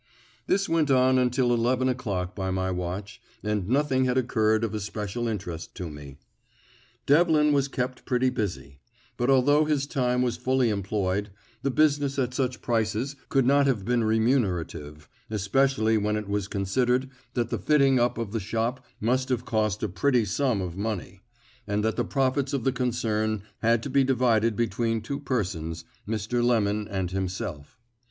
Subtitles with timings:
[0.47, 5.27] This went on until eleven o'clock by my watch, and nothing had occurred of especial
[5.27, 6.17] interest to me.
[7.05, 8.79] Devlin was kept pretty busy;
[9.15, 11.29] but, although his time was fully employed,
[11.61, 17.07] the business at such prices could not have been remunerative, especially when it was considered
[17.35, 21.21] that the fitting up of the shop must have cost a pretty sum of money,
[21.67, 26.43] and that the profits of the concern had to be divided between two persons, Mr.
[26.43, 27.77] Lemon and himself.